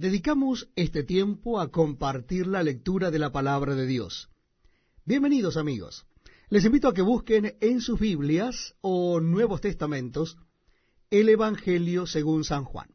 Dedicamos 0.00 0.70
este 0.76 1.04
tiempo 1.04 1.60
a 1.60 1.70
compartir 1.70 2.46
la 2.46 2.62
lectura 2.62 3.10
de 3.10 3.18
la 3.18 3.32
palabra 3.32 3.74
de 3.74 3.86
Dios. 3.86 4.30
Bienvenidos 5.04 5.58
amigos. 5.58 6.06
Les 6.48 6.64
invito 6.64 6.88
a 6.88 6.94
que 6.94 7.02
busquen 7.02 7.58
en 7.60 7.82
sus 7.82 8.00
Biblias 8.00 8.74
o 8.80 9.20
Nuevos 9.20 9.60
Testamentos 9.60 10.38
el 11.10 11.28
Evangelio 11.28 12.06
según 12.06 12.44
San 12.44 12.64
Juan. 12.64 12.88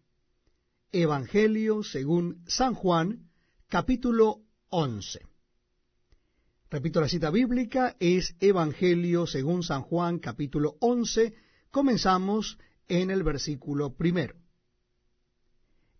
Evangelio 0.91 1.83
según 1.83 2.41
San 2.47 2.73
Juan, 2.73 3.29
capítulo 3.67 4.41
11. 4.69 5.19
Repito, 6.71 7.01
la 7.01 7.07
cita 7.07 7.29
bíblica 7.29 7.95
es 7.99 8.35
Evangelio 8.39 9.27
según 9.27 9.61
San 9.61 9.83
Juan, 9.83 10.17
capítulo 10.17 10.75
11. 10.79 11.35
Comenzamos 11.69 12.57
en 12.87 13.11
el 13.11 13.21
versículo 13.21 13.93
primero. 13.93 14.44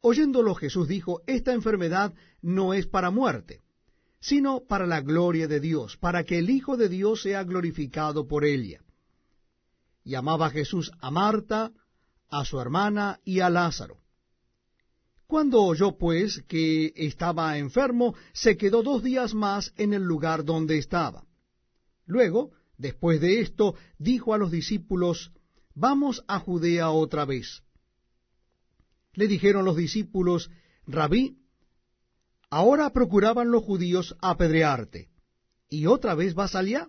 Oyéndolo 0.00 0.54
Jesús 0.54 0.88
dijo, 0.88 1.20
Esta 1.26 1.52
enfermedad 1.52 2.14
no 2.40 2.74
es 2.74 2.86
para 2.86 3.10
muerte, 3.10 3.60
sino 4.20 4.60
para 4.60 4.86
la 4.86 5.00
gloria 5.00 5.46
de 5.46 5.60
Dios, 5.60 5.96
para 5.96 6.24
que 6.24 6.38
el 6.38 6.50
Hijo 6.50 6.76
de 6.76 6.88
Dios 6.88 7.22
sea 7.22 7.44
glorificado 7.44 8.26
por 8.26 8.44
ella. 8.44 8.80
Y 10.04 10.14
amaba 10.14 10.50
Jesús 10.50 10.90
a 11.00 11.10
Marta, 11.10 11.72
a 12.30 12.44
su 12.44 12.60
hermana 12.60 13.20
y 13.24 13.40
a 13.40 13.50
Lázaro. 13.50 13.98
Cuando 15.26 15.62
oyó 15.62 15.96
pues 15.96 16.42
que 16.48 16.92
estaba 16.96 17.56
enfermo, 17.58 18.14
se 18.32 18.56
quedó 18.56 18.82
dos 18.82 19.02
días 19.02 19.34
más 19.34 19.72
en 19.76 19.92
el 19.92 20.02
lugar 20.02 20.44
donde 20.44 20.78
estaba. 20.78 21.24
Luego, 22.04 22.50
después 22.78 23.20
de 23.20 23.40
esto, 23.40 23.74
dijo 23.98 24.34
a 24.34 24.38
los 24.38 24.50
discípulos, 24.50 25.30
Vamos 25.74 26.24
a 26.26 26.40
Judea 26.40 26.90
otra 26.90 27.24
vez. 27.24 27.62
Le 29.14 29.26
dijeron 29.26 29.64
los 29.64 29.76
discípulos, 29.76 30.50
Rabí, 30.86 31.38
ahora 32.48 32.90
procuraban 32.92 33.50
los 33.50 33.62
judíos 33.64 34.16
apedrearte, 34.20 35.08
¿y 35.68 35.86
otra 35.86 36.14
vez 36.14 36.34
vas 36.34 36.54
allá? 36.54 36.88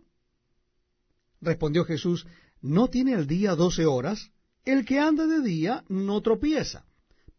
Respondió 1.40 1.86
Jesús, 1.86 2.28
¿no 2.62 2.88
tiene 2.88 3.14
el 3.14 3.28
día 3.28 3.56
doce 3.56 3.86
horas? 3.86 4.32
El 4.64 4.86
que 4.86 5.00
anda 5.00 5.26
de 5.26 5.42
día 5.42 5.84
no 5.90 6.22
tropieza, 6.22 6.86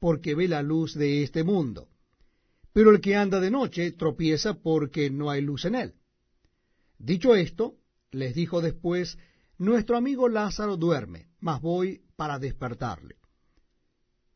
porque 0.01 0.35
ve 0.35 0.49
la 0.49 0.63
luz 0.63 0.95
de 0.95 1.23
este 1.23 1.45
mundo. 1.45 1.89
Pero 2.73 2.91
el 2.91 3.01
que 3.01 3.17
anda 3.17 3.39
de 3.39 3.51
noche 3.51 3.93
tropieza 3.93 4.55
porque 4.55 5.11
no 5.11 5.31
hay 5.31 5.43
luz 5.43 5.65
en 5.65 5.77
él. 5.77 5.95
Dicho 6.99 7.37
esto, 7.37 7.77
les 8.11 8.35
dijo 8.35 8.61
después, 8.61 9.19
Nuestro 9.59 9.97
amigo 9.97 10.29
Lázaro 10.29 10.77
duerme, 10.77 11.29
mas 11.39 11.61
voy 11.61 12.03
para 12.17 12.41
despertarle. 12.41 13.22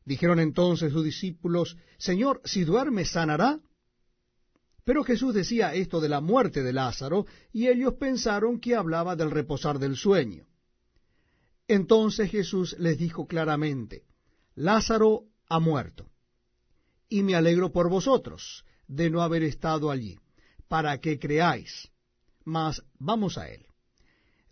Dijeron 0.07 0.39
entonces 0.39 0.93
sus 0.93 1.05
discípulos, 1.05 1.77
Señor, 1.99 2.41
si 2.45 2.63
duerme, 2.65 3.05
sanará. 3.05 3.61
Pero 4.85 5.03
Jesús 5.03 5.35
decía 5.35 5.75
esto 5.75 6.01
de 6.01 6.09
la 6.09 6.21
muerte 6.21 6.63
de 6.63 6.73
Lázaro, 6.73 7.27
y 7.53 7.67
ellos 7.67 7.95
pensaron 7.95 8.61
que 8.61 8.77
hablaba 8.77 9.17
del 9.17 9.33
reposar 9.33 9.81
del 9.81 9.97
sueño. 9.97 10.47
Entonces 11.67 12.31
Jesús 12.31 12.77
les 12.79 12.97
dijo 12.97 13.27
claramente, 13.27 14.05
Lázaro 14.55 15.25
ha 15.49 15.59
muerto, 15.59 16.09
y 17.09 17.25
me 17.25 17.35
alegro 17.35 17.73
por 17.73 17.91
vosotros 17.91 18.65
de 18.87 19.11
no 19.11 19.23
haber 19.23 19.43
estado 19.43 19.91
allí, 19.91 20.21
para 20.69 20.99
que 21.01 21.19
creáis. 21.19 21.91
Mas 22.45 22.81
vamos 23.01 23.39
a 23.39 23.49
él. 23.49 23.67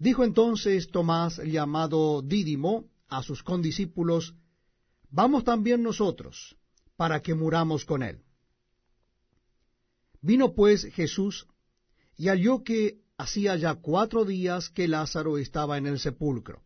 Dijo 0.00 0.24
entonces 0.24 0.88
Tomás, 0.88 1.40
llamado 1.44 2.22
Dídimo, 2.22 2.90
a 3.08 3.22
sus 3.22 3.44
condiscípulos, 3.44 4.34
Vamos 5.14 5.44
también 5.44 5.80
nosotros, 5.80 6.56
para 6.96 7.22
que 7.22 7.36
muramos 7.36 7.84
con 7.84 8.02
él. 8.02 8.24
Vino 10.20 10.54
pues 10.54 10.86
Jesús, 10.92 11.46
y 12.16 12.26
halló 12.26 12.64
que 12.64 12.98
hacía 13.16 13.54
ya 13.54 13.76
cuatro 13.76 14.24
días 14.24 14.70
que 14.70 14.88
Lázaro 14.88 15.38
estaba 15.38 15.78
en 15.78 15.86
el 15.86 16.00
sepulcro. 16.00 16.62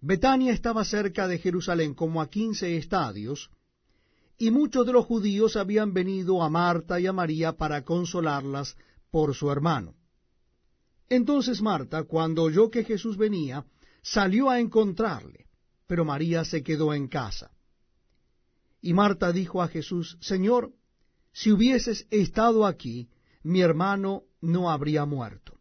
Betania 0.00 0.52
estaba 0.52 0.84
cerca 0.84 1.28
de 1.28 1.38
Jerusalén 1.38 1.94
como 1.94 2.20
a 2.20 2.28
quince 2.28 2.76
estadios, 2.76 3.50
y 4.36 4.50
muchos 4.50 4.84
de 4.84 4.92
los 4.92 5.06
judíos 5.06 5.54
habían 5.54 5.94
venido 5.94 6.42
a 6.42 6.48
Marta 6.48 6.98
y 6.98 7.06
a 7.06 7.12
María 7.12 7.52
para 7.52 7.84
consolarlas 7.84 8.76
por 9.12 9.36
su 9.36 9.48
hermano. 9.48 9.94
Entonces 11.08 11.62
Marta, 11.62 12.02
cuando 12.02 12.42
oyó 12.42 12.68
que 12.68 12.82
Jesús 12.82 13.16
venía, 13.16 13.64
salió 14.02 14.50
a 14.50 14.58
encontrarle 14.58 15.51
pero 15.92 16.06
María 16.06 16.42
se 16.46 16.62
quedó 16.62 16.94
en 16.94 17.06
casa. 17.06 17.50
Y 18.80 18.94
Marta 18.94 19.30
dijo 19.30 19.60
a 19.60 19.68
Jesús, 19.68 20.16
Señor, 20.22 20.72
si 21.34 21.52
hubieses 21.52 22.06
estado 22.10 22.64
aquí, 22.64 23.10
mi 23.42 23.60
hermano 23.60 24.22
no 24.40 24.70
habría 24.70 25.04
muerto. 25.04 25.60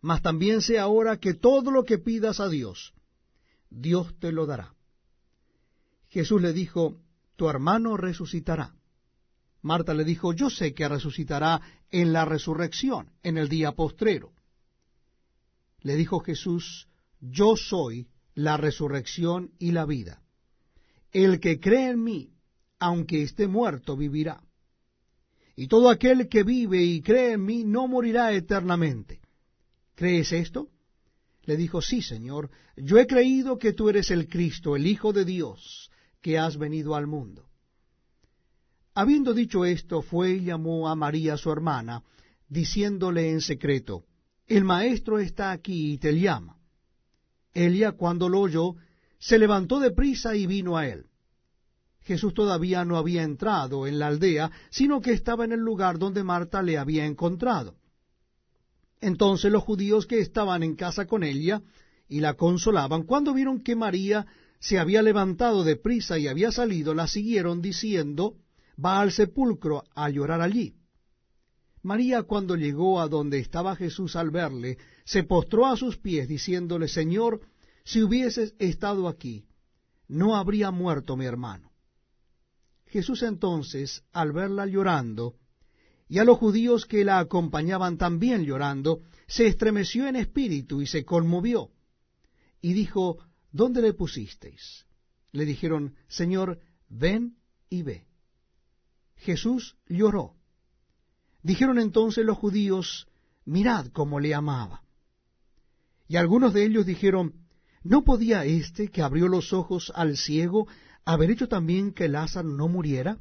Mas 0.00 0.20
también 0.20 0.62
sé 0.62 0.80
ahora 0.80 1.20
que 1.20 1.34
todo 1.34 1.70
lo 1.70 1.84
que 1.84 1.98
pidas 1.98 2.40
a 2.40 2.48
Dios, 2.48 2.92
Dios 3.70 4.18
te 4.18 4.32
lo 4.32 4.46
dará. 4.46 4.74
Jesús 6.08 6.42
le 6.42 6.52
dijo, 6.52 7.00
tu 7.36 7.48
hermano 7.48 7.96
resucitará. 7.96 8.74
Marta 9.62 9.94
le 9.94 10.02
dijo, 10.02 10.32
yo 10.32 10.50
sé 10.50 10.74
que 10.74 10.88
resucitará 10.88 11.60
en 11.92 12.12
la 12.12 12.24
resurrección, 12.24 13.12
en 13.22 13.38
el 13.38 13.48
día 13.48 13.70
postrero. 13.70 14.32
Le 15.82 15.94
dijo 15.94 16.18
Jesús, 16.18 16.88
yo 17.20 17.54
soy 17.54 18.08
la 18.38 18.56
resurrección 18.56 19.50
y 19.58 19.72
la 19.72 19.84
vida. 19.84 20.22
El 21.10 21.40
que 21.40 21.58
cree 21.58 21.90
en 21.90 22.04
mí, 22.04 22.30
aunque 22.78 23.22
esté 23.22 23.48
muerto, 23.48 23.96
vivirá. 23.96 24.40
Y 25.56 25.66
todo 25.66 25.90
aquel 25.90 26.28
que 26.28 26.44
vive 26.44 26.84
y 26.84 27.02
cree 27.02 27.32
en 27.32 27.44
mí 27.44 27.64
no 27.64 27.88
morirá 27.88 28.32
eternamente. 28.32 29.20
¿Crees 29.96 30.30
esto? 30.30 30.68
Le 31.46 31.56
dijo, 31.56 31.82
sí, 31.82 32.00
Señor, 32.00 32.48
yo 32.76 32.98
he 32.98 33.08
creído 33.08 33.58
que 33.58 33.72
tú 33.72 33.88
eres 33.88 34.12
el 34.12 34.28
Cristo, 34.28 34.76
el 34.76 34.86
Hijo 34.86 35.12
de 35.12 35.24
Dios, 35.24 35.90
que 36.22 36.38
has 36.38 36.58
venido 36.58 36.94
al 36.94 37.08
mundo. 37.08 37.48
Habiendo 38.94 39.34
dicho 39.34 39.64
esto, 39.64 40.00
fue 40.00 40.34
y 40.34 40.44
llamó 40.44 40.88
a 40.88 40.94
María 40.94 41.36
su 41.36 41.50
hermana, 41.50 42.04
diciéndole 42.48 43.30
en 43.30 43.40
secreto, 43.40 44.04
El 44.46 44.62
Maestro 44.62 45.18
está 45.18 45.50
aquí 45.50 45.94
y 45.94 45.98
te 45.98 46.12
llama. 46.12 46.57
Elia, 47.66 47.92
cuando 47.92 48.28
lo 48.28 48.40
oyó, 48.40 48.76
se 49.18 49.38
levantó 49.38 49.80
de 49.80 49.90
prisa 49.90 50.36
y 50.36 50.46
vino 50.46 50.76
a 50.76 50.86
él. 50.86 51.06
Jesús 52.02 52.32
todavía 52.32 52.84
no 52.84 52.96
había 52.96 53.22
entrado 53.22 53.86
en 53.86 53.98
la 53.98 54.06
aldea, 54.06 54.50
sino 54.70 55.00
que 55.00 55.12
estaba 55.12 55.44
en 55.44 55.52
el 55.52 55.60
lugar 55.60 55.98
donde 55.98 56.24
Marta 56.24 56.62
le 56.62 56.78
había 56.78 57.04
encontrado. 57.04 57.76
Entonces 59.00 59.52
los 59.52 59.62
judíos 59.62 60.06
que 60.06 60.18
estaban 60.18 60.62
en 60.62 60.74
casa 60.74 61.06
con 61.06 61.22
ella 61.22 61.62
y 62.08 62.20
la 62.20 62.34
consolaban, 62.34 63.02
cuando 63.02 63.34
vieron 63.34 63.60
que 63.60 63.76
María 63.76 64.26
se 64.58 64.78
había 64.78 65.02
levantado 65.02 65.64
de 65.64 65.76
prisa 65.76 66.18
y 66.18 66.26
había 66.28 66.50
salido, 66.50 66.94
la 66.94 67.06
siguieron 67.06 67.60
diciendo, 67.60 68.36
va 68.82 69.00
al 69.00 69.12
sepulcro 69.12 69.84
a 69.94 70.08
llorar 70.10 70.40
allí. 70.40 70.74
María 71.82 72.22
cuando 72.22 72.56
llegó 72.56 73.00
a 73.00 73.08
donde 73.08 73.38
estaba 73.38 73.76
Jesús 73.76 74.16
al 74.16 74.30
verle, 74.30 74.78
se 75.08 75.22
postró 75.22 75.64
a 75.64 75.74
sus 75.74 75.96
pies 75.96 76.28
diciéndole, 76.28 76.86
Señor, 76.86 77.40
si 77.82 78.02
hubieses 78.02 78.54
estado 78.58 79.08
aquí, 79.08 79.46
no 80.06 80.36
habría 80.36 80.70
muerto 80.70 81.16
mi 81.16 81.24
hermano. 81.24 81.72
Jesús 82.84 83.22
entonces, 83.22 84.04
al 84.12 84.32
verla 84.32 84.66
llorando, 84.66 85.36
y 86.10 86.18
a 86.18 86.24
los 86.24 86.36
judíos 86.36 86.84
que 86.84 87.06
la 87.06 87.20
acompañaban 87.20 87.96
también 87.96 88.44
llorando, 88.44 89.00
se 89.26 89.46
estremeció 89.46 90.06
en 90.06 90.16
espíritu 90.16 90.82
y 90.82 90.86
se 90.86 91.06
conmovió, 91.06 91.70
y 92.60 92.74
dijo, 92.74 93.16
¿Dónde 93.50 93.80
le 93.80 93.94
pusisteis? 93.94 94.84
Le 95.32 95.46
dijeron, 95.46 95.94
Señor, 96.08 96.60
ven 96.90 97.38
y 97.70 97.80
ve. 97.80 98.06
Jesús 99.16 99.78
lloró. 99.86 100.34
Dijeron 101.42 101.78
entonces 101.78 102.26
los 102.26 102.36
judíos, 102.36 103.08
mirad 103.46 103.86
cómo 103.86 104.20
le 104.20 104.34
amaba. 104.34 104.82
Y 106.08 106.16
algunos 106.16 106.54
de 106.54 106.64
ellos 106.64 106.86
dijeron, 106.86 107.34
¿no 107.82 108.02
podía 108.02 108.44
éste 108.44 108.88
que 108.88 109.02
abrió 109.02 109.28
los 109.28 109.52
ojos 109.52 109.92
al 109.94 110.16
ciego 110.16 110.66
haber 111.04 111.30
hecho 111.30 111.48
también 111.48 111.92
que 111.92 112.08
Lázaro 112.08 112.48
no 112.48 112.66
muriera? 112.66 113.18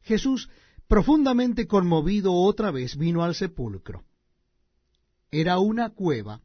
Jesús, 0.00 0.48
profundamente 0.86 1.66
conmovido 1.66 2.32
otra 2.32 2.70
vez, 2.70 2.96
vino 2.96 3.24
al 3.24 3.34
sepulcro. 3.34 4.04
Era 5.30 5.58
una 5.58 5.90
cueva 5.90 6.40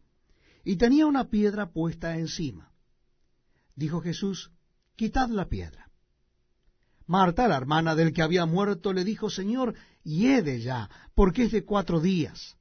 y 0.64 0.78
tenía 0.78 1.06
una 1.06 1.30
piedra 1.30 1.72
puesta 1.72 2.18
encima. 2.18 2.72
Dijo 3.76 4.02
Jesús, 4.02 4.52
quitad 4.96 5.30
la 5.30 5.48
piedra. 5.48 5.92
Marta, 7.06 7.48
la 7.48 7.58
hermana 7.58 7.96
del 7.96 8.14
que 8.14 8.22
había 8.22 8.46
muerto, 8.46 8.94
le 8.94 9.04
dijo, 9.04 9.30
Señor, 9.30 9.76
hiede 10.04 10.62
ya, 10.62 10.90
porque 11.16 11.44
es 11.44 11.52
de 11.52 11.64
cuatro 11.64 12.00
días. 12.02 12.59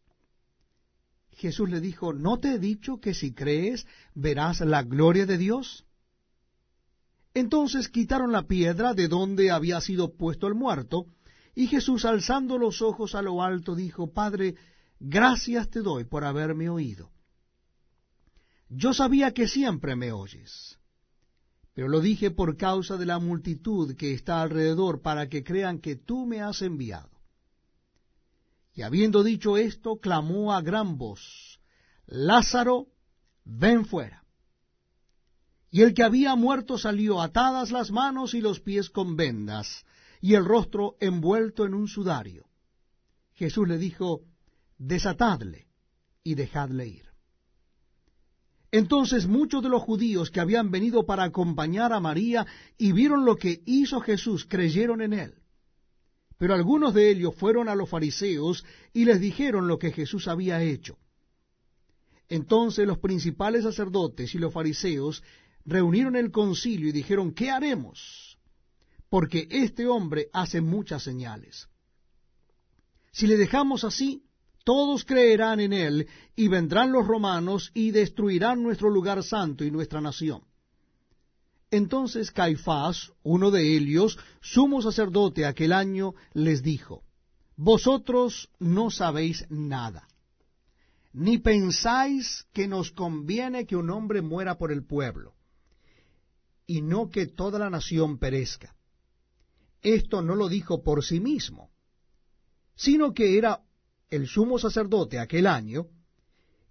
Jesús 1.38 1.70
le 1.70 1.80
dijo, 1.80 2.12
¿no 2.12 2.38
te 2.38 2.54
he 2.54 2.58
dicho 2.58 3.00
que 3.00 3.14
si 3.14 3.32
crees 3.32 3.86
verás 4.14 4.60
la 4.60 4.82
gloria 4.82 5.24
de 5.24 5.38
Dios? 5.38 5.86
Entonces 7.32 7.88
quitaron 7.88 8.32
la 8.32 8.48
piedra 8.48 8.92
de 8.92 9.06
donde 9.06 9.52
había 9.52 9.80
sido 9.80 10.16
puesto 10.16 10.48
el 10.48 10.54
muerto, 10.54 11.06
y 11.54 11.68
Jesús, 11.68 12.04
alzando 12.04 12.58
los 12.58 12.82
ojos 12.82 13.14
a 13.14 13.22
lo 13.22 13.42
alto, 13.42 13.74
dijo, 13.74 14.12
Padre, 14.12 14.56
gracias 14.98 15.70
te 15.70 15.80
doy 15.80 16.04
por 16.04 16.24
haberme 16.24 16.68
oído. 16.68 17.10
Yo 18.68 18.92
sabía 18.92 19.32
que 19.32 19.46
siempre 19.48 19.96
me 19.96 20.12
oyes, 20.12 20.78
pero 21.74 21.88
lo 21.88 22.00
dije 22.00 22.32
por 22.32 22.56
causa 22.56 22.96
de 22.96 23.06
la 23.06 23.20
multitud 23.20 23.94
que 23.94 24.12
está 24.12 24.42
alrededor, 24.42 25.00
para 25.00 25.28
que 25.28 25.44
crean 25.44 25.78
que 25.78 25.94
tú 25.94 26.26
me 26.26 26.42
has 26.42 26.62
enviado. 26.62 27.17
Y 28.78 28.82
habiendo 28.82 29.24
dicho 29.24 29.56
esto, 29.56 29.96
clamó 29.96 30.52
a 30.54 30.62
gran 30.62 30.98
voz, 30.98 31.58
Lázaro, 32.06 32.86
ven 33.44 33.84
fuera. 33.84 34.22
Y 35.68 35.82
el 35.82 35.94
que 35.94 36.04
había 36.04 36.36
muerto 36.36 36.78
salió 36.78 37.20
atadas 37.20 37.72
las 37.72 37.90
manos 37.90 38.34
y 38.34 38.40
los 38.40 38.60
pies 38.60 38.88
con 38.88 39.16
vendas, 39.16 39.84
y 40.20 40.34
el 40.34 40.44
rostro 40.44 40.94
envuelto 41.00 41.66
en 41.66 41.74
un 41.74 41.88
sudario. 41.88 42.46
Jesús 43.34 43.66
le 43.66 43.78
dijo, 43.78 44.20
desatadle 44.78 45.66
y 46.22 46.36
dejadle 46.36 46.86
ir. 46.86 47.06
Entonces 48.70 49.26
muchos 49.26 49.60
de 49.60 49.70
los 49.70 49.82
judíos 49.82 50.30
que 50.30 50.38
habían 50.38 50.70
venido 50.70 51.04
para 51.04 51.24
acompañar 51.24 51.92
a 51.92 51.98
María 51.98 52.46
y 52.76 52.92
vieron 52.92 53.24
lo 53.24 53.34
que 53.34 53.60
hizo 53.66 53.98
Jesús, 53.98 54.46
creyeron 54.48 55.02
en 55.02 55.14
él. 55.14 55.34
Pero 56.38 56.54
algunos 56.54 56.94
de 56.94 57.10
ellos 57.10 57.34
fueron 57.34 57.68
a 57.68 57.74
los 57.74 57.90
fariseos 57.90 58.64
y 58.92 59.04
les 59.04 59.20
dijeron 59.20 59.68
lo 59.68 59.78
que 59.78 59.92
Jesús 59.92 60.28
había 60.28 60.62
hecho. 60.62 60.96
Entonces 62.28 62.86
los 62.86 62.98
principales 62.98 63.64
sacerdotes 63.64 64.34
y 64.34 64.38
los 64.38 64.52
fariseos 64.52 65.22
reunieron 65.64 66.16
el 66.16 66.30
concilio 66.30 66.88
y 66.88 66.92
dijeron, 66.92 67.32
¿qué 67.32 67.50
haremos? 67.50 68.28
porque 69.08 69.48
este 69.50 69.86
hombre 69.86 70.28
hace 70.32 70.60
muchas 70.60 71.02
señales. 71.02 71.68
Si 73.12 73.26
le 73.26 73.36
dejamos 73.36 73.84
así, 73.84 74.24
todos 74.64 75.04
creerán 75.04 75.60
en 75.60 75.72
él, 75.72 76.08
y 76.36 76.48
vendrán 76.48 76.92
los 76.92 77.06
romanos 77.06 77.70
y 77.74 77.90
destruirán 77.90 78.62
nuestro 78.62 78.90
lugar 78.90 79.22
santo 79.22 79.64
y 79.64 79.70
nuestra 79.70 80.00
nación. 80.00 80.42
Entonces 81.70 82.30
Caifás, 82.30 83.12
uno 83.22 83.50
de 83.50 83.76
ellos, 83.76 84.18
sumo 84.40 84.80
sacerdote 84.80 85.44
aquel 85.44 85.72
año, 85.72 86.14
les 86.32 86.62
dijo, 86.62 87.02
Vosotros 87.56 88.50
no 88.58 88.90
sabéis 88.90 89.44
nada, 89.50 90.08
ni 91.12 91.38
pensáis 91.38 92.46
que 92.52 92.68
nos 92.68 92.92
conviene 92.92 93.66
que 93.66 93.76
un 93.76 93.90
hombre 93.90 94.22
muera 94.22 94.56
por 94.56 94.72
el 94.72 94.86
pueblo, 94.86 95.34
y 96.66 96.80
no 96.80 97.10
que 97.10 97.26
toda 97.26 97.58
la 97.58 97.68
nación 97.68 98.18
perezca. 98.18 98.74
Esto 99.82 100.22
no 100.22 100.34
lo 100.34 100.48
dijo 100.48 100.82
por 100.82 101.04
sí 101.04 101.20
mismo, 101.20 101.70
sino 102.76 103.12
que 103.12 103.36
era 103.36 103.60
el 104.08 104.26
sumo 104.26 104.58
sacerdote 104.58 105.18
aquel 105.18 105.46
año, 105.46 105.88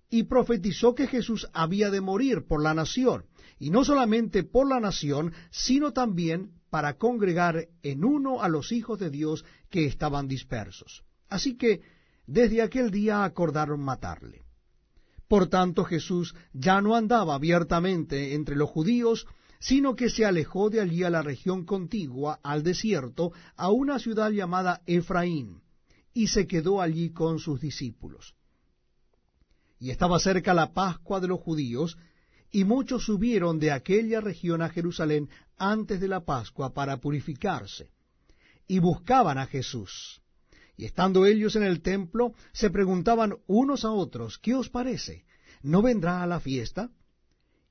y 0.09 0.23
profetizó 0.23 0.95
que 0.95 1.07
Jesús 1.07 1.47
había 1.53 1.89
de 1.91 2.01
morir 2.01 2.45
por 2.47 2.61
la 2.61 2.73
nación, 2.73 3.25
y 3.59 3.69
no 3.69 3.83
solamente 3.83 4.43
por 4.43 4.67
la 4.67 4.79
nación, 4.79 5.33
sino 5.51 5.91
también 5.91 6.51
para 6.69 6.97
congregar 6.97 7.67
en 7.81 8.03
uno 8.03 8.41
a 8.41 8.49
los 8.49 8.71
hijos 8.71 8.99
de 8.99 9.09
Dios 9.09 9.45
que 9.69 9.85
estaban 9.85 10.27
dispersos. 10.27 11.03
Así 11.29 11.57
que 11.57 11.81
desde 12.25 12.61
aquel 12.61 12.91
día 12.91 13.23
acordaron 13.23 13.81
matarle. 13.81 14.43
Por 15.27 15.47
tanto 15.47 15.83
Jesús 15.83 16.35
ya 16.53 16.81
no 16.81 16.95
andaba 16.95 17.35
abiertamente 17.35 18.33
entre 18.33 18.55
los 18.55 18.69
judíos, 18.69 19.27
sino 19.59 19.95
que 19.95 20.09
se 20.09 20.25
alejó 20.25 20.69
de 20.69 20.81
allí 20.81 21.03
a 21.03 21.09
la 21.09 21.21
región 21.21 21.65
contigua, 21.65 22.39
al 22.43 22.63
desierto, 22.63 23.31
a 23.55 23.69
una 23.71 23.99
ciudad 23.99 24.29
llamada 24.29 24.81
Efraín, 24.85 25.61
y 26.13 26.27
se 26.27 26.47
quedó 26.47 26.81
allí 26.81 27.09
con 27.09 27.39
sus 27.39 27.59
discípulos. 27.59 28.35
Y 29.79 29.91
estaba 29.91 30.19
cerca 30.19 30.53
la 30.53 30.73
Pascua 30.73 31.19
de 31.19 31.27
los 31.27 31.39
judíos, 31.39 31.97
y 32.51 32.63
muchos 32.63 33.05
subieron 33.05 33.59
de 33.59 33.71
aquella 33.71 34.21
región 34.21 34.61
a 34.61 34.69
Jerusalén 34.69 35.29
antes 35.57 35.99
de 35.99 36.07
la 36.07 36.25
Pascua 36.25 36.73
para 36.73 36.97
purificarse, 36.97 37.91
y 38.67 38.79
buscaban 38.79 39.37
a 39.37 39.47
Jesús. 39.47 40.21
Y 40.75 40.85
estando 40.85 41.25
ellos 41.25 41.55
en 41.55 41.63
el 41.63 41.81
templo, 41.81 42.33
se 42.53 42.69
preguntaban 42.69 43.35
unos 43.47 43.83
a 43.83 43.91
otros, 43.91 44.37
¿qué 44.37 44.53
os 44.53 44.69
parece? 44.69 45.25
¿No 45.61 45.81
vendrá 45.81 46.21
a 46.21 46.27
la 46.27 46.39
fiesta? 46.39 46.91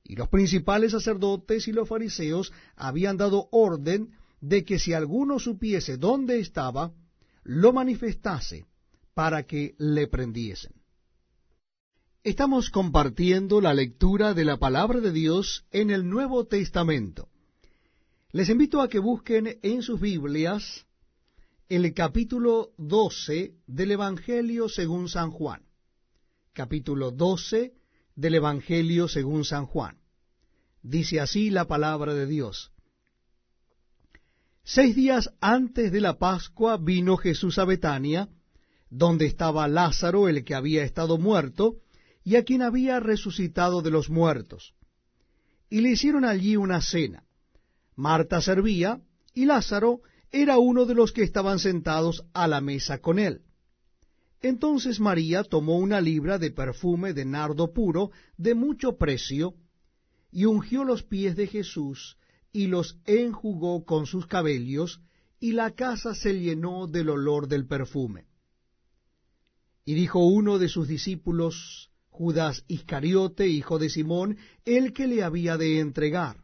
Y 0.03 0.15
los 0.15 0.27
principales 0.29 0.91
sacerdotes 0.91 1.67
y 1.67 1.71
los 1.71 1.87
fariseos 1.87 2.53
habían 2.75 3.17
dado 3.17 3.47
orden 3.51 4.11
de 4.39 4.63
que 4.63 4.79
si 4.79 4.93
alguno 4.93 5.39
supiese 5.39 5.97
dónde 5.97 6.39
estaba, 6.39 6.93
lo 7.43 7.73
manifestase 7.73 8.65
para 9.13 9.43
que 9.43 9.75
le 9.79 10.07
prendiesen. 10.07 10.76
Estamos 12.23 12.69
compartiendo 12.71 13.61
la 13.61 13.73
lectura 13.73 14.33
de 14.33 14.43
la 14.43 14.57
palabra 14.57 14.99
de 14.99 15.11
Dios 15.11 15.65
en 15.71 15.91
el 15.91 16.09
Nuevo 16.09 16.45
Testamento. 16.45 17.29
Les 18.31 18.49
invito 18.49 18.81
a 18.81 18.89
que 18.89 18.99
busquen 18.99 19.59
en 19.61 19.81
sus 19.81 20.01
Biblias 20.01 20.85
el 21.69 21.93
capítulo 21.93 22.71
12 22.77 23.53
del 23.67 23.91
Evangelio 23.91 24.67
según 24.67 25.07
San 25.07 25.31
Juan. 25.31 25.61
Capítulo 26.53 27.11
12 27.11 27.73
del 28.15 28.35
Evangelio 28.35 29.07
según 29.07 29.45
San 29.45 29.65
Juan. 29.65 29.97
Dice 30.81 31.21
así 31.21 31.49
la 31.49 31.65
palabra 31.65 32.13
de 32.13 32.25
Dios. 32.25 32.71
Seis 34.63 34.95
días 34.95 35.29
antes 35.39 35.93
de 35.93 36.01
la 36.01 36.17
Pascua 36.17 36.77
vino 36.77 37.15
Jesús 37.15 37.57
a 37.57 37.63
Betania, 37.63 38.27
donde 38.89 39.25
estaba 39.25 39.67
Lázaro, 39.69 40.27
el 40.27 40.43
que 40.43 40.55
había 40.55 40.83
estado 40.83 41.17
muerto, 41.17 41.77
y 42.27 42.35
a 42.35 42.43
quien 42.43 42.61
había 42.61 42.99
resucitado 42.99 43.81
de 43.81 43.89
los 43.89 44.09
muertos. 44.09 44.73
Y 45.69 45.79
le 45.79 45.91
hicieron 45.91 46.25
allí 46.25 46.57
una 46.57 46.81
cena. 46.81 47.23
Marta 47.95 48.41
servía, 48.41 48.99
y 49.33 49.45
Lázaro 49.45 50.01
era 50.29 50.57
uno 50.57 50.85
de 50.85 50.93
los 50.93 51.13
que 51.13 51.23
estaban 51.23 51.57
sentados 51.57 52.25
a 52.33 52.49
la 52.49 52.59
mesa 52.59 52.97
con 52.97 53.17
él. 53.17 53.43
Entonces 54.41 54.99
María 54.99 55.45
tomó 55.45 55.77
una 55.77 56.01
libra 56.01 56.37
de 56.37 56.51
perfume 56.51 57.13
de 57.13 57.23
nardo 57.23 57.71
puro 57.71 58.11
de 58.35 58.55
mucho 58.55 58.97
precio, 58.97 59.53
y 60.29 60.43
ungió 60.43 60.83
los 60.83 61.03
pies 61.03 61.37
de 61.37 61.47
Jesús, 61.47 62.17
y 62.51 62.67
los 62.67 62.99
enjugó 63.05 63.85
con 63.85 64.05
sus 64.05 64.27
cabellos, 64.27 64.99
y 65.39 65.53
la 65.53 65.71
casa 65.71 66.13
se 66.13 66.37
llenó 66.37 66.87
del 66.87 67.07
olor 67.07 67.47
del 67.47 67.65
perfume. 67.65 68.25
Y 69.85 69.93
dijo 69.93 70.19
uno 70.25 70.59
de 70.59 70.67
sus 70.67 70.89
discípulos, 70.89 71.89
Judas 72.17 72.63
Iscariote, 72.67 73.47
hijo 73.47 73.77
de 73.77 73.91
Simón, 73.91 74.37
el 74.65 74.91
que 74.91 75.05
le 75.05 75.21
había 75.21 75.55
de 75.55 75.79
entregar. 75.79 76.37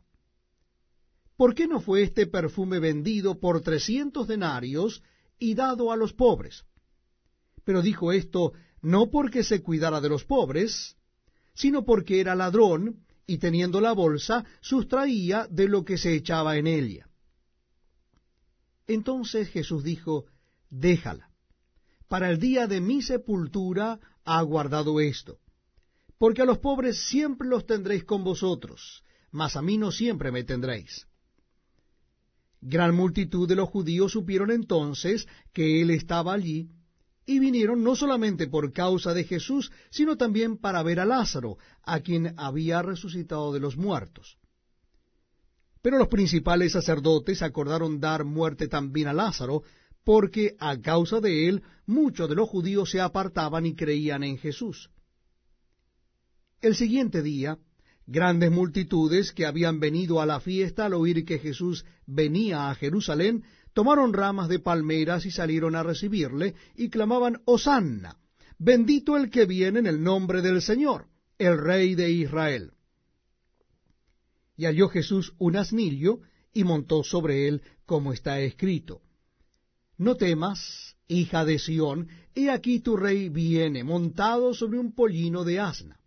¿Por 1.35 1.55
qué 1.55 1.67
no 1.67 1.81
fue 1.81 2.03
este 2.03 2.27
perfume 2.27 2.77
vendido 2.77 3.39
por 3.39 3.61
trescientos 3.61 4.27
denarios 4.27 5.01
y 5.39 5.55
dado 5.55 5.91
a 5.91 5.97
los 5.97 6.13
pobres? 6.13 6.63
Pero 7.63 7.81
dijo 7.81 8.11
esto 8.11 8.53
no 8.83 9.09
porque 9.09 9.43
se 9.43 9.63
cuidara 9.63 9.99
de 9.99 10.09
los 10.09 10.25
pobres, 10.25 10.95
sino 11.55 11.83
porque 11.85 12.19
era 12.19 12.35
ladrón, 12.35 13.03
y 13.25 13.39
teniendo 13.39 13.81
la 13.81 13.93
bolsa, 13.93 14.45
sustraía 14.61 15.47
de 15.49 15.67
lo 15.67 15.83
que 15.83 15.97
se 15.97 16.13
echaba 16.13 16.57
en 16.57 16.67
ella. 16.67 17.09
Entonces 18.85 19.49
Jesús 19.49 19.83
dijo, 19.83 20.25
déjala, 20.69 21.31
para 22.07 22.29
el 22.29 22.37
día 22.37 22.67
de 22.67 22.79
mi 22.79 23.01
sepultura 23.01 23.99
ha 24.23 24.41
guardado 24.43 24.99
esto, 24.99 25.39
porque 26.17 26.41
a 26.41 26.45
los 26.45 26.59
pobres 26.59 27.07
siempre 27.07 27.47
los 27.47 27.65
tendréis 27.65 28.03
con 28.03 28.23
vosotros, 28.23 29.03
mas 29.31 29.55
a 29.55 29.61
mí 29.61 29.77
no 29.77 29.91
siempre 29.91 30.31
me 30.31 30.43
tendréis. 30.43 31.07
Gran 32.61 32.95
multitud 32.95 33.47
de 33.47 33.55
los 33.55 33.69
judíos 33.69 34.13
supieron 34.13 34.49
entonces 34.51 35.27
que 35.51 35.81
él 35.81 35.89
estaba 35.89 36.33
allí, 36.33 36.69
y 37.25 37.39
vinieron 37.39 37.83
no 37.83 37.95
solamente 37.95 38.47
por 38.47 38.73
causa 38.73 39.13
de 39.13 39.23
Jesús, 39.23 39.71
sino 39.89 40.17
también 40.17 40.57
para 40.57 40.83
ver 40.83 40.99
a 40.99 41.05
Lázaro, 41.05 41.57
a 41.83 42.01
quien 42.01 42.33
había 42.37 42.81
resucitado 42.81 43.53
de 43.53 43.59
los 43.59 43.77
muertos. 43.77 44.37
Pero 45.81 45.97
los 45.97 46.07
principales 46.07 46.73
sacerdotes 46.73 47.41
acordaron 47.41 47.99
dar 47.99 48.23
muerte 48.23 48.67
también 48.67 49.07
a 49.07 49.13
Lázaro, 49.13 49.63
porque 50.03 50.55
a 50.59 50.79
causa 50.79 51.19
de 51.19 51.47
él 51.47 51.63
muchos 51.85 52.29
de 52.29 52.35
los 52.35 52.49
judíos 52.49 52.89
se 52.89 53.01
apartaban 53.01 53.65
y 53.65 53.75
creían 53.75 54.23
en 54.23 54.37
Jesús. 54.37 54.89
El 56.63 56.77
siguiente 56.77 57.21
día, 57.21 57.57
grandes 58.07 58.49
multitudes 58.49 59.33
que 59.33 59.45
habían 59.45 59.81
venido 59.81 60.21
a 60.21 60.25
la 60.25 60.39
fiesta 60.39 60.85
al 60.85 60.93
oír 60.93 61.25
que 61.25 61.37
Jesús 61.37 61.83
venía 62.07 62.69
a 62.69 62.75
Jerusalén, 62.75 63.43
tomaron 63.73 64.13
ramas 64.13 64.47
de 64.47 64.59
palmeras 64.59 65.25
y 65.25 65.31
salieron 65.31 65.75
a 65.75 65.83
recibirle, 65.83 66.55
y 66.77 66.87
clamaban, 66.87 67.41
Hosanna, 67.43 68.17
bendito 68.57 69.17
el 69.17 69.29
que 69.29 69.45
viene 69.45 69.79
en 69.79 69.87
el 69.87 70.01
nombre 70.01 70.41
del 70.41 70.61
Señor, 70.61 71.07
el 71.37 71.57
Rey 71.57 71.95
de 71.95 72.11
Israel. 72.11 72.71
Y 74.55 74.63
halló 74.63 74.87
Jesús 74.87 75.33
un 75.39 75.57
asnillo, 75.57 76.21
y 76.53 76.63
montó 76.63 77.03
sobre 77.03 77.49
él, 77.49 77.61
como 77.85 78.13
está 78.13 78.39
escrito. 78.39 79.01
No 79.97 80.15
temas, 80.15 80.95
hija 81.09 81.43
de 81.43 81.59
Sión, 81.59 82.07
he 82.33 82.49
aquí 82.49 82.79
tu 82.79 82.95
rey 82.95 83.27
viene, 83.27 83.83
montado 83.83 84.53
sobre 84.53 84.79
un 84.79 84.95
pollino 84.95 85.43
de 85.43 85.59
asna. 85.59 85.99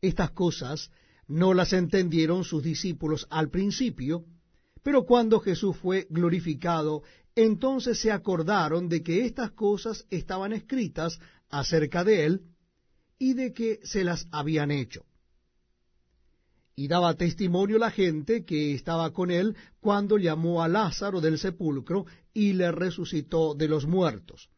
Estas 0.00 0.30
cosas 0.30 0.90
no 1.28 1.54
las 1.54 1.72
entendieron 1.72 2.44
sus 2.44 2.62
discípulos 2.62 3.26
al 3.30 3.50
principio, 3.50 4.24
pero 4.82 5.04
cuando 5.04 5.40
Jesús 5.40 5.76
fue 5.76 6.06
glorificado, 6.10 7.02
entonces 7.34 8.00
se 8.00 8.10
acordaron 8.10 8.88
de 8.88 9.02
que 9.02 9.24
estas 9.24 9.52
cosas 9.52 10.06
estaban 10.10 10.52
escritas 10.52 11.20
acerca 11.48 12.04
de 12.04 12.26
él 12.26 12.42
y 13.18 13.34
de 13.34 13.52
que 13.52 13.80
se 13.84 14.02
las 14.02 14.26
habían 14.32 14.70
hecho. 14.70 15.04
Y 16.74 16.88
daba 16.88 17.14
testimonio 17.14 17.78
la 17.78 17.90
gente 17.90 18.44
que 18.44 18.74
estaba 18.74 19.12
con 19.12 19.30
él 19.30 19.54
cuando 19.80 20.16
llamó 20.16 20.62
a 20.62 20.68
Lázaro 20.68 21.20
del 21.20 21.38
sepulcro 21.38 22.06
y 22.32 22.54
le 22.54 22.72
resucitó 22.72 23.54
de 23.54 23.68
los 23.68 23.86
muertos. 23.86 24.48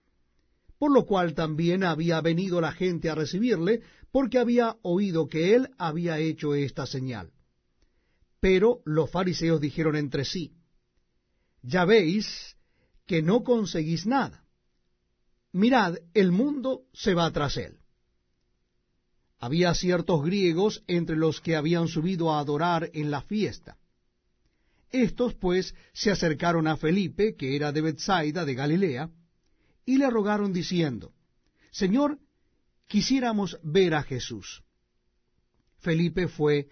Por 0.83 0.91
lo 0.91 1.07
cual 1.07 1.35
también 1.35 1.85
había 1.85 2.21
venido 2.21 2.61
la 2.61 2.73
gente 2.73 3.09
a 3.09 3.15
recibirle, 3.15 3.83
porque 4.11 4.41
había 4.41 4.79
oído 4.83 5.29
que 5.29 5.55
él 5.55 5.69
había 5.79 6.19
hecho 6.19 6.57
esta 6.57 6.87
señal. 6.87 7.31
Pero 8.41 8.81
los 8.85 9.09
fariseos 9.09 9.61
dijeron 9.61 9.95
entre 9.95 10.25
sí, 10.25 10.57
Ya 11.63 11.85
veis 11.85 12.57
que 13.07 13.23
no 13.23 13.45
conseguís 13.45 14.07
nada. 14.07 14.45
Mirad, 15.53 15.99
el 16.15 16.33
mundo 16.33 16.83
se 16.93 17.15
va 17.15 17.31
tras 17.31 17.59
él. 17.59 17.79
Había 19.39 19.75
ciertos 19.75 20.25
griegos 20.25 20.83
entre 20.89 21.15
los 21.15 21.41
que 21.41 21.55
habían 21.55 21.87
subido 21.87 22.33
a 22.33 22.41
adorar 22.41 22.91
en 22.93 23.13
la 23.13 23.23
fiesta. 23.23 23.79
Estos, 24.91 25.35
pues, 25.35 25.77
se 25.93 26.11
acercaron 26.11 26.67
a 26.67 26.77
Felipe, 26.77 27.37
que 27.37 27.55
era 27.55 27.71
de 27.71 27.83
Bethsaida, 27.83 28.45
de 28.45 28.55
Galilea, 28.55 29.11
y 29.85 29.99
le 29.99 30.09
rogaron 30.11 30.53
diciendo, 30.53 31.13
Señor, 31.71 32.19
quisiéramos 32.87 33.59
ver 33.63 33.95
a 33.95 34.03
Jesús. 34.03 34.63
Felipe 35.79 36.29
fue 36.29 36.69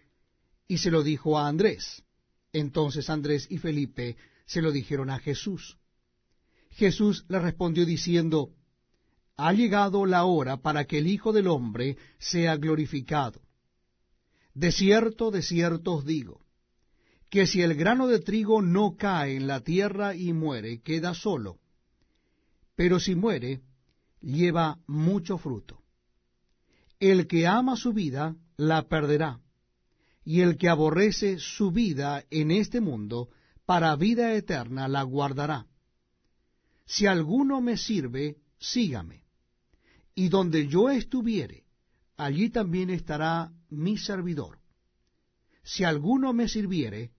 y 0.69 0.79
se 0.79 0.91
lo 0.91 1.03
dijo 1.03 1.39
a 1.39 1.49
Andrés. 1.49 2.05
Entonces 2.53 3.11
Andrés 3.11 3.47
y 3.51 3.59
Felipe 3.59 4.17
se 4.47 4.63
lo 4.63 4.73
dijeron 4.73 5.11
a 5.11 5.19
Jesús. 5.19 5.79
Jesús 6.71 7.25
le 7.29 7.39
respondió 7.39 7.85
diciendo, 7.85 8.51
Ha 9.37 9.53
llegado 9.53 10.07
la 10.07 10.25
hora 10.25 10.59
para 10.59 10.85
que 10.85 10.99
el 10.99 11.07
Hijo 11.07 11.33
del 11.33 11.49
Hombre 11.49 11.97
sea 12.19 12.57
glorificado. 12.57 13.41
De 14.55 14.73
cierto, 14.73 15.31
de 15.31 15.43
cierto 15.43 15.95
os 15.95 16.05
digo, 16.05 16.41
que 17.29 17.47
si 17.47 17.63
el 17.63 17.75
grano 17.75 18.09
de 18.09 18.19
trigo 18.19 18.61
no 18.61 18.97
cae 18.97 19.37
en 19.37 19.47
la 19.47 19.61
tierra 19.61 20.15
y 20.17 20.33
muere, 20.33 20.83
queda 20.83 21.15
solo, 21.15 21.60
pero 22.81 22.99
si 22.99 23.15
muere, 23.15 23.61
lleva 24.23 24.79
mucho 24.87 25.37
fruto. 25.37 25.83
El 26.99 27.27
que 27.27 27.47
ama 27.47 27.77
su 27.77 27.93
vida, 27.93 28.35
la 28.57 28.89
perderá 28.89 29.39
y 30.25 30.41
el 30.41 30.57
que 30.57 30.71
aborrece 30.71 31.39
su 31.39 31.73
vida 31.73 32.25
en 32.31 32.51
este 32.51 32.81
mundo, 32.81 33.29
para 33.67 33.95
vida 33.97 34.33
eterna 34.33 34.89
la 34.89 35.03
guardará. 35.03 35.67
Si 36.87 37.05
alguno 37.05 37.61
me 37.61 37.77
sirve, 37.77 38.39
sígame, 38.59 39.25
y 40.15 40.31
donde 40.31 40.67
yo 40.67 40.89
estuviere, 40.89 41.65
allí 42.17 42.49
también 42.49 42.89
estará 42.89 43.53
mi 43.69 43.99
servidor. 43.99 44.59
Si 45.63 45.85
alguno 45.85 46.33
me 46.33 46.49
sirviere, 46.49 47.11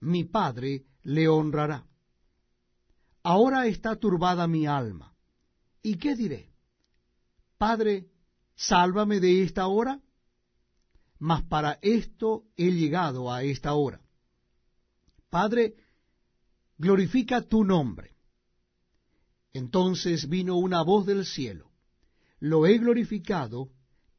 mi 0.00 0.24
Padre 0.24 0.86
le 1.02 1.28
honrará. 1.28 1.86
Ahora 3.22 3.66
está 3.66 3.96
turbada 3.96 4.46
mi 4.46 4.66
alma. 4.66 5.14
¿Y 5.82 5.96
qué 5.96 6.16
diré? 6.16 6.50
Padre, 7.58 8.08
sálvame 8.56 9.20
de 9.20 9.42
esta 9.42 9.66
hora 9.66 10.00
mas 11.22 11.44
para 11.44 11.78
esto 11.82 12.46
he 12.56 12.72
llegado 12.72 13.32
a 13.32 13.44
esta 13.44 13.74
hora. 13.74 14.00
Padre, 15.30 15.76
glorifica 16.76 17.42
tu 17.42 17.62
nombre. 17.62 18.16
Entonces 19.52 20.28
vino 20.28 20.56
una 20.56 20.82
voz 20.82 21.06
del 21.06 21.24
cielo, 21.24 21.70
lo 22.40 22.66
he 22.66 22.76
glorificado 22.78 23.70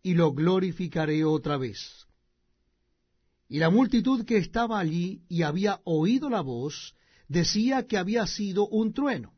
y 0.02 0.14
lo 0.14 0.32
glorificaré 0.32 1.26
otra 1.26 1.58
vez. 1.58 2.08
Y 3.50 3.60
la 3.60 3.70
multitud 3.70 4.24
que 4.24 4.38
estaba 4.38 4.80
allí 4.80 5.26
y 5.28 5.42
había 5.42 5.82
oído 5.84 6.30
la 6.30 6.40
voz, 6.40 6.96
decía 7.34 7.88
que 7.88 7.98
había 7.98 8.26
sido 8.28 8.68
un 8.68 8.94
trueno. 8.94 9.34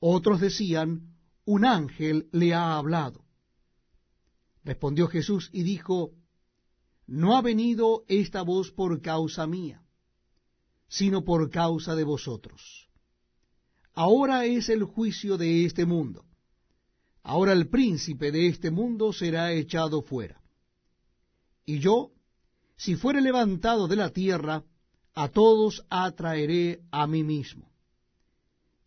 Otros 0.00 0.40
decían, 0.40 1.14
un 1.44 1.64
ángel 1.64 2.28
le 2.32 2.54
ha 2.54 2.76
hablado. 2.76 3.24
Respondió 4.64 5.08
Jesús 5.08 5.50
y 5.52 5.62
dijo, 5.62 6.12
no 7.06 7.36
ha 7.36 7.42
venido 7.42 8.04
esta 8.08 8.42
voz 8.42 8.70
por 8.70 9.00
causa 9.02 9.46
mía, 9.46 9.82
sino 10.88 11.24
por 11.24 11.50
causa 11.50 11.94
de 11.94 12.04
vosotros. 12.04 12.88
Ahora 13.94 14.44
es 14.46 14.68
el 14.68 14.84
juicio 14.84 15.36
de 15.36 15.64
este 15.64 15.84
mundo. 15.84 16.24
Ahora 17.22 17.52
el 17.52 17.68
príncipe 17.68 18.32
de 18.32 18.46
este 18.46 18.70
mundo 18.70 19.12
será 19.12 19.52
echado 19.52 20.00
fuera. 20.00 20.40
Y 21.66 21.78
yo, 21.80 22.12
si 22.76 22.96
fuere 22.96 23.20
levantado 23.20 23.86
de 23.86 23.96
la 23.96 24.10
tierra, 24.10 24.64
a 25.20 25.28
todos 25.30 25.84
atraeré 25.90 26.78
a 26.92 27.08
mí 27.08 27.24
mismo. 27.24 27.72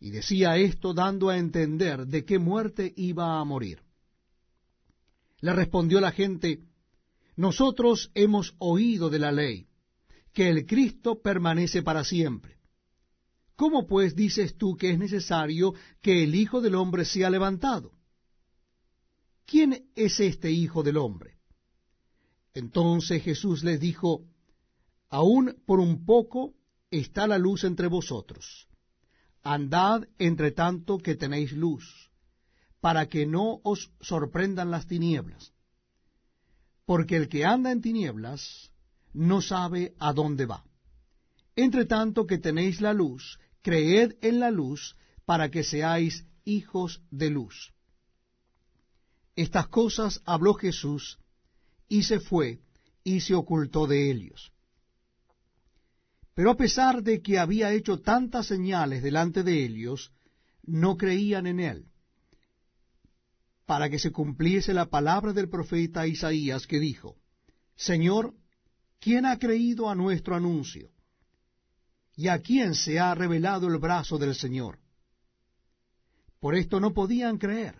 Y 0.00 0.08
decía 0.12 0.56
esto 0.56 0.94
dando 0.94 1.28
a 1.28 1.36
entender 1.36 2.06
de 2.06 2.24
qué 2.24 2.38
muerte 2.38 2.90
iba 2.96 3.38
a 3.38 3.44
morir. 3.44 3.82
Le 5.40 5.52
respondió 5.52 6.00
la 6.00 6.10
gente, 6.10 6.62
nosotros 7.36 8.10
hemos 8.14 8.54
oído 8.58 9.10
de 9.10 9.18
la 9.18 9.30
ley, 9.30 9.66
que 10.32 10.48
el 10.48 10.64
Cristo 10.64 11.20
permanece 11.20 11.82
para 11.82 12.02
siempre. 12.02 12.56
¿Cómo 13.54 13.86
pues 13.86 14.16
dices 14.16 14.56
tú 14.56 14.74
que 14.78 14.90
es 14.90 14.98
necesario 14.98 15.74
que 16.00 16.24
el 16.24 16.34
Hijo 16.34 16.62
del 16.62 16.76
Hombre 16.76 17.04
sea 17.04 17.28
levantado? 17.28 17.92
¿Quién 19.44 19.84
es 19.94 20.18
este 20.18 20.50
Hijo 20.50 20.82
del 20.82 20.96
Hombre? 20.96 21.36
Entonces 22.54 23.22
Jesús 23.22 23.62
les 23.64 23.78
dijo, 23.78 24.24
Aún 25.18 25.44
por 25.66 25.78
un 25.78 25.94
poco 26.04 26.54
está 26.90 27.22
la 27.26 27.38
luz 27.38 27.62
entre 27.62 27.86
vosotros. 27.86 28.66
Andad 29.44 30.08
entre 30.18 30.50
tanto 30.50 30.98
que 30.98 31.14
tenéis 31.14 31.52
luz, 31.52 31.84
para 32.80 33.02
que 33.10 33.26
no 33.26 33.60
os 33.62 33.92
sorprendan 34.00 34.72
las 34.72 34.86
tinieblas 34.86 35.52
porque 36.84 37.16
el 37.16 37.28
que 37.28 37.44
anda 37.44 37.72
en 37.72 37.80
tinieblas 37.80 38.70
no 39.12 39.40
sabe 39.40 39.94
a 39.98 40.12
dónde 40.12 40.46
va. 40.46 40.64
Entre 41.56 41.84
tanto 41.84 42.26
que 42.26 42.38
tenéis 42.38 42.80
la 42.80 42.92
luz, 42.92 43.38
creed 43.62 44.16
en 44.20 44.40
la 44.40 44.50
luz, 44.50 44.96
para 45.24 45.50
que 45.50 45.64
seáis 45.64 46.26
hijos 46.44 47.02
de 47.10 47.30
luz. 47.30 47.72
Estas 49.36 49.68
cosas 49.68 50.20
habló 50.24 50.54
Jesús, 50.54 51.18
y 51.88 52.02
se 52.02 52.20
fue, 52.20 52.60
y 53.04 53.20
se 53.20 53.34
ocultó 53.34 53.86
de 53.86 54.10
ellos. 54.10 54.52
Pero 56.42 56.50
a 56.50 56.56
pesar 56.56 57.04
de 57.04 57.22
que 57.22 57.38
había 57.38 57.72
hecho 57.72 58.00
tantas 58.00 58.48
señales 58.48 59.00
delante 59.00 59.44
de 59.44 59.64
ellos, 59.64 60.10
no 60.64 60.96
creían 60.96 61.46
en 61.46 61.60
él 61.60 61.86
para 63.64 63.88
que 63.88 64.00
se 64.00 64.10
cumpliese 64.10 64.74
la 64.74 64.86
palabra 64.86 65.32
del 65.32 65.48
profeta 65.48 66.04
Isaías 66.04 66.66
que 66.66 66.80
dijo, 66.80 67.14
Señor, 67.76 68.34
¿quién 68.98 69.24
ha 69.24 69.38
creído 69.38 69.88
a 69.88 69.94
nuestro 69.94 70.34
anuncio? 70.34 70.90
¿Y 72.16 72.26
a 72.26 72.40
quién 72.40 72.74
se 72.74 72.98
ha 72.98 73.14
revelado 73.14 73.68
el 73.68 73.78
brazo 73.78 74.18
del 74.18 74.34
Señor? 74.34 74.80
Por 76.40 76.56
esto 76.56 76.80
no 76.80 76.92
podían 76.92 77.38
creer, 77.38 77.76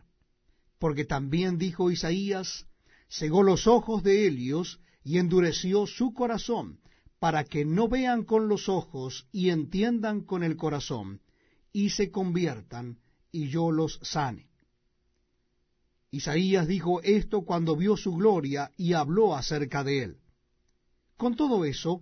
porque 0.79 1.05
también 1.05 1.59
dijo 1.59 1.91
Isaías, 1.91 2.69
cegó 3.11 3.43
los 3.43 3.67
ojos 3.67 4.05
de 4.05 4.25
ellos 4.29 4.79
y 5.03 5.19
endureció 5.19 5.89
su 5.89 6.15
corazón, 6.15 6.79
para 7.23 7.45
que 7.45 7.65
no 7.65 7.87
vean 7.87 8.25
con 8.25 8.49
los 8.49 8.69
ojos 8.69 9.29
y 9.31 9.51
entiendan 9.51 10.23
con 10.23 10.43
el 10.43 10.57
corazón, 10.57 11.21
y 11.73 11.91
se 11.91 12.11
conviertan, 12.11 12.99
y 13.31 13.47
yo 13.47 13.71
los 13.71 14.01
sane. 14.03 14.49
Isaías 16.11 16.67
dijo 16.67 17.01
esto 17.03 17.43
cuando 17.43 17.77
vio 17.77 17.97
su 17.97 18.17
gloria 18.17 18.73
y 18.77 18.95
habló 18.95 19.37
acerca 19.37 19.85
de 19.85 20.03
él. 20.03 20.17
Con 21.17 21.37
todo 21.37 21.65
eso, 21.65 22.01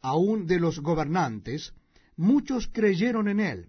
aun 0.00 0.46
de 0.46 0.58
los 0.58 0.80
gobernantes, 0.80 1.74
muchos 2.16 2.66
creyeron 2.68 3.28
en 3.28 3.40
él, 3.40 3.68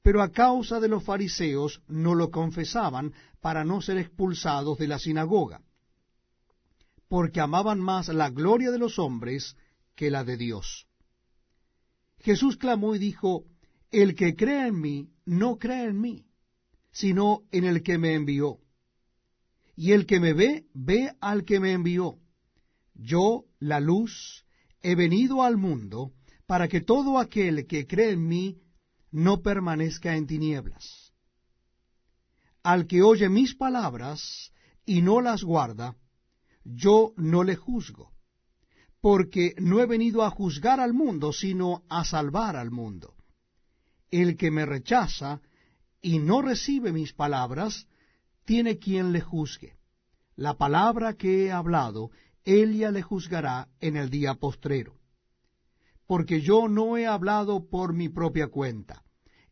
pero 0.00 0.22
a 0.22 0.30
causa 0.30 0.80
de 0.80 0.88
los 0.88 1.04
fariseos 1.04 1.82
no 1.86 2.14
lo 2.14 2.30
confesaban 2.30 3.12
para 3.42 3.62
no 3.62 3.82
ser 3.82 3.98
expulsados 3.98 4.78
de 4.78 4.88
la 4.88 4.98
sinagoga, 4.98 5.60
porque 7.08 7.42
amaban 7.42 7.78
más 7.78 8.08
la 8.08 8.30
gloria 8.30 8.70
de 8.70 8.78
los 8.78 8.98
hombres 8.98 9.54
que 10.00 10.10
la 10.10 10.24
de 10.24 10.38
Dios. 10.38 10.86
Jesús 12.20 12.56
clamó 12.56 12.94
y 12.94 12.98
dijo, 12.98 13.44
El 13.90 14.14
que 14.14 14.34
cree 14.34 14.68
en 14.68 14.80
mí, 14.80 15.10
no 15.26 15.58
cree 15.58 15.84
en 15.84 16.00
mí, 16.00 16.24
sino 16.90 17.42
en 17.52 17.64
el 17.64 17.82
que 17.82 17.98
me 17.98 18.14
envió. 18.14 18.60
Y 19.76 19.92
el 19.92 20.06
que 20.06 20.18
me 20.18 20.32
ve, 20.32 20.64
ve 20.72 21.12
al 21.20 21.44
que 21.44 21.60
me 21.60 21.72
envió. 21.72 22.18
Yo, 22.94 23.44
la 23.58 23.78
luz, 23.78 24.46
he 24.80 24.94
venido 24.94 25.42
al 25.42 25.58
mundo 25.58 26.14
para 26.46 26.66
que 26.66 26.80
todo 26.80 27.18
aquel 27.18 27.66
que 27.66 27.86
cree 27.86 28.12
en 28.12 28.26
mí 28.26 28.56
no 29.10 29.42
permanezca 29.42 30.16
en 30.16 30.26
tinieblas. 30.26 31.12
Al 32.62 32.86
que 32.86 33.02
oye 33.02 33.28
mis 33.28 33.54
palabras 33.54 34.50
y 34.86 35.02
no 35.02 35.20
las 35.20 35.44
guarda, 35.44 35.94
yo 36.64 37.12
no 37.18 37.44
le 37.44 37.56
juzgo, 37.56 38.09
porque 39.00 39.54
no 39.58 39.80
he 39.80 39.86
venido 39.86 40.22
a 40.22 40.30
juzgar 40.30 40.80
al 40.80 40.92
mundo, 40.92 41.32
sino 41.32 41.82
a 41.88 42.04
salvar 42.04 42.56
al 42.56 42.70
mundo. 42.70 43.14
El 44.10 44.36
que 44.36 44.50
me 44.50 44.66
rechaza 44.66 45.40
y 46.02 46.18
no 46.18 46.42
recibe 46.42 46.92
mis 46.92 47.12
palabras, 47.12 47.86
tiene 48.44 48.78
quien 48.78 49.12
le 49.12 49.20
juzgue. 49.20 49.76
La 50.36 50.54
palabra 50.54 51.14
que 51.14 51.44
he 51.44 51.52
hablado, 51.52 52.10
ella 52.44 52.90
le 52.90 53.02
juzgará 53.02 53.68
en 53.80 53.96
el 53.96 54.10
día 54.10 54.34
postrero. 54.34 54.98
Porque 56.06 56.40
yo 56.40 56.68
no 56.68 56.96
he 56.96 57.06
hablado 57.06 57.68
por 57.68 57.92
mi 57.92 58.08
propia 58.08 58.48
cuenta. 58.48 59.04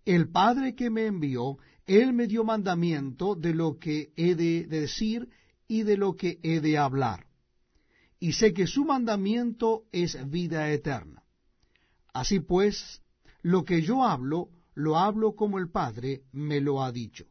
El 0.05 0.31
Padre 0.31 0.75
que 0.75 0.91
me 0.91 1.07
envió, 1.07 1.59
Él 1.87 2.13
me 2.13 2.27
dio 2.27 2.43
mandamiento 2.45 3.35
de 3.35 3.55
lo 3.55 3.79
que 3.79 4.13
he 4.17 4.35
de 4.35 4.67
decir 4.67 5.29
y 5.69 5.83
de 5.83 5.97
lo 5.97 6.17
que 6.17 6.41
he 6.43 6.61
de 6.61 6.79
hablar. 6.79 7.28
Y 8.21 8.33
sé 8.33 8.53
que 8.53 8.67
su 8.67 8.85
mandamiento 8.85 9.85
es 9.93 10.19
vida 10.29 10.71
eterna. 10.71 11.23
Así 12.13 12.41
pues, 12.41 13.03
lo 13.43 13.65
que 13.65 13.83
yo 13.83 14.05
hablo, 14.05 14.49
lo 14.75 14.97
hablo 14.97 15.35
como 15.35 15.59
el 15.59 15.71
Padre 15.71 16.23
me 16.33 16.61
lo 16.61 16.83
ha 16.83 16.91
dicho. 16.91 17.27